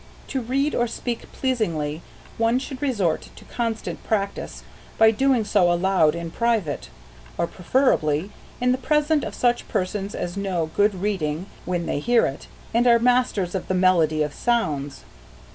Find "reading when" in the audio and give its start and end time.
10.95-11.85